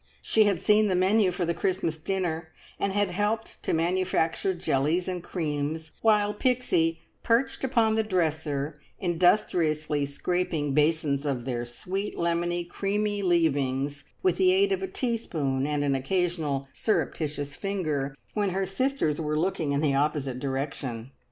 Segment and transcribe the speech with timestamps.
[0.23, 2.47] She had seen the menu for the Christmas dinner,
[2.79, 10.07] and had helped to manufacture jellies and creams, while Pixie perched upon the dresser, industriously
[10.07, 15.83] scraping basins of their sweet, lemony, creamy leavings, with the aid of a teaspoon and
[15.83, 21.11] an occasional surreptitious finger when her sisters were looking in an opposite direction.